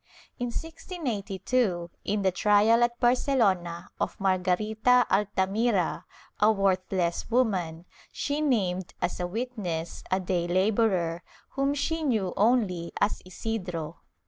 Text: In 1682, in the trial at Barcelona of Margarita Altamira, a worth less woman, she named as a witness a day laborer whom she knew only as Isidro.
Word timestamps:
In 0.39 0.47
1682, 0.47 1.91
in 2.05 2.23
the 2.23 2.31
trial 2.31 2.81
at 2.83 2.99
Barcelona 2.99 3.91
of 3.99 4.19
Margarita 4.19 5.05
Altamira, 5.11 6.05
a 6.39 6.51
worth 6.51 6.91
less 6.91 7.29
woman, 7.29 7.85
she 8.11 8.41
named 8.41 8.95
as 8.99 9.19
a 9.19 9.27
witness 9.27 10.03
a 10.09 10.19
day 10.19 10.47
laborer 10.47 11.21
whom 11.49 11.75
she 11.75 12.01
knew 12.01 12.33
only 12.35 12.91
as 12.99 13.21
Isidro. 13.27 13.99